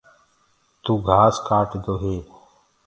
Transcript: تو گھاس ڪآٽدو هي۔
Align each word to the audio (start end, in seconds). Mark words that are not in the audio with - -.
تو 0.83 0.91
گھاس 1.07 1.35
ڪآٽدو 1.47 1.93
هي۔ 2.03 2.17